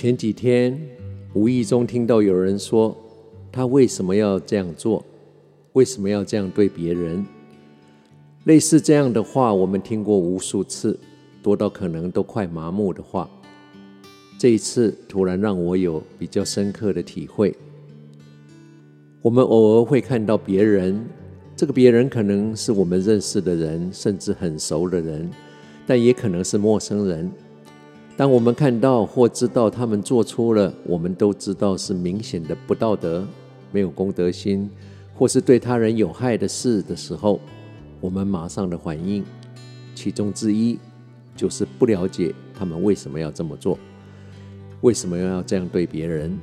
[0.00, 0.80] 前几天
[1.34, 2.96] 无意中听到有人说，
[3.50, 5.04] 他为什么要这样做？
[5.72, 7.26] 为什么要这样对别人？
[8.44, 10.96] 类似这样的话，我们听过无数次，
[11.42, 13.28] 多到可能都快麻木的话。
[14.38, 17.52] 这一次突然让我有比较深刻的体会。
[19.20, 21.04] 我们偶尔会看到别人，
[21.56, 25.28] 这个别人可能是我们认识的人，甚至很熟的人，
[25.88, 27.28] 但也可能是陌生人。
[28.18, 33.24] 当我们看到或知道他们做出了我们都知道是明显的不道德、
[33.70, 34.68] 没有公德心，
[35.14, 37.38] 或是对他人有害的事的时候，
[38.00, 39.24] 我们马上的反应，
[39.94, 40.80] 其中之一
[41.36, 43.78] 就是不了解他们为什么要这么做，
[44.80, 46.36] 为什么要这样对别人。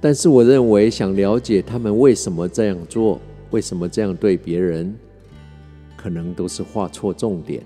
[0.00, 3.20] 但是我认为，想了解他们为什么这样做，
[3.52, 4.92] 为什么这样对别人，
[5.96, 7.62] 可能都是画错重点，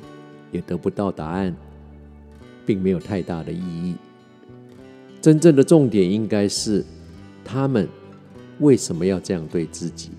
[0.52, 1.56] 也得不到答案。
[2.70, 3.96] 并没有太大的意义。
[5.20, 6.84] 真正的重点应该是，
[7.44, 7.88] 他们
[8.60, 10.10] 为什么要这样对自己？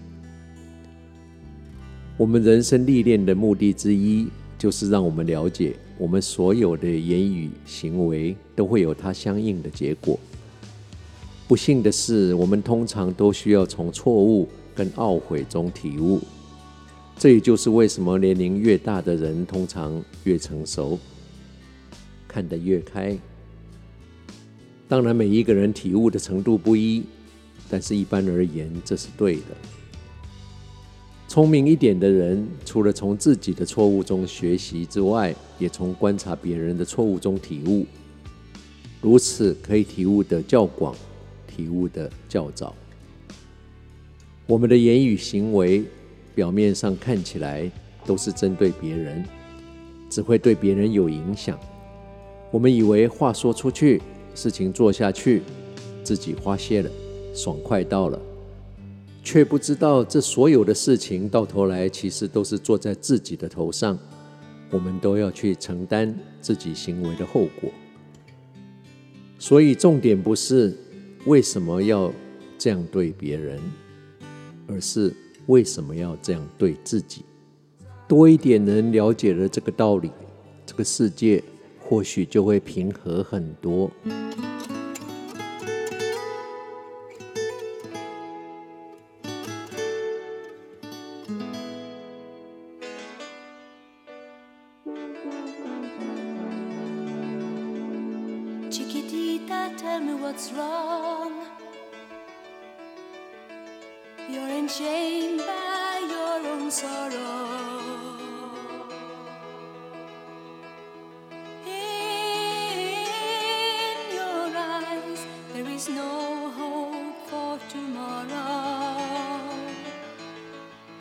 [2.17, 4.27] 我们人生历练的目的之一，
[4.57, 10.19] 就是让我们了解，我们所有的言语行为都会有它相应的结果。
[11.47, 16.19] 不幸的是，我们通常都需要从错误跟懊悔中体悟。
[17.17, 20.99] 这也就是为什么年龄越大的人，通常越成熟。
[22.31, 23.17] 看得越开，
[24.87, 27.03] 当然每一个人体悟的程度不一，
[27.69, 29.47] 但是一般而言，这是对的。
[31.27, 37.85] 聪明一点的人，除了从自己的错误中学习之外，也从观察别人的错误中体悟。
[39.01, 40.95] 如此可以体悟得较广，
[41.45, 42.73] 体悟得较早。
[44.47, 45.83] 我们的言语行为，
[46.33, 47.69] 表面上看起来
[48.05, 49.21] 都是针对别人，
[50.09, 51.59] 只会对别人有影响。
[52.51, 54.01] 我们以为话说出去，
[54.35, 55.41] 事情做下去，
[56.03, 56.91] 自己发泄了，
[57.33, 58.19] 爽快到了，
[59.23, 63.97] 却不知道这所有的事情到头来其实都是做在自己的头上，
[64.69, 67.71] 我们都要去承担自己行为的后果。
[69.39, 70.77] 所以重点不是
[71.25, 72.11] 为什么要
[72.57, 73.59] 这样对别人，
[74.67, 75.15] 而是
[75.47, 77.23] 为什么要这样对自己。
[78.09, 80.11] 多一点人了解了这个道理，
[80.65, 81.41] 这个世界。
[81.91, 83.91] 或许就会平和很多。
[115.89, 118.27] No hope for tomorrow.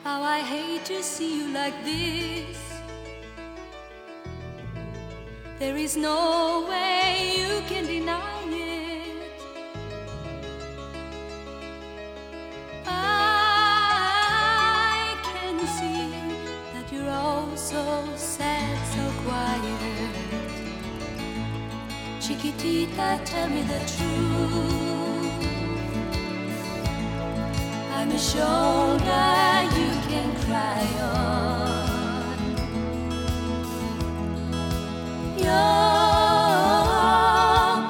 [0.05, 2.57] How I hate to see you like this.
[5.59, 8.00] There is no way you can deny
[22.61, 25.33] Chiquitita, tell me the truth.
[27.95, 31.89] I'm a shoulder you can cry on.
[35.39, 35.57] Your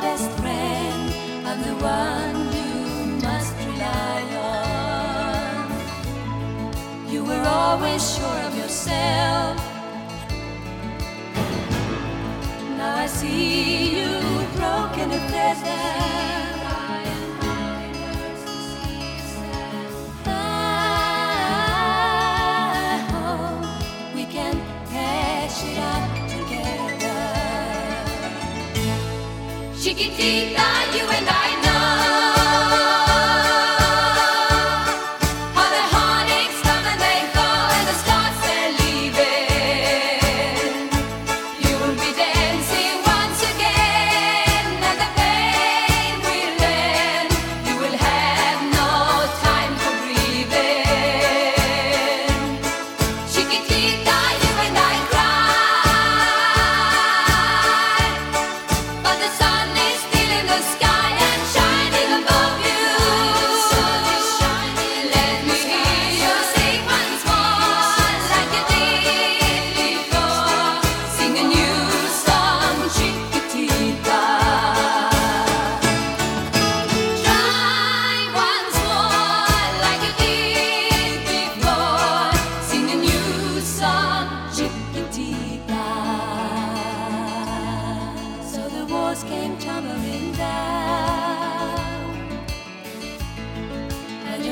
[0.01, 1.03] best friend,
[1.49, 2.73] I'm the one you
[3.27, 4.23] must rely
[4.55, 5.67] on.
[7.11, 9.57] You were always sure of yourself.
[12.79, 13.90] Now I see
[30.21, 30.70] Chiquita.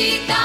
[0.00, 0.39] всегда.